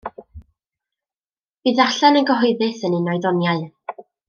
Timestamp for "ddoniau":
3.27-3.63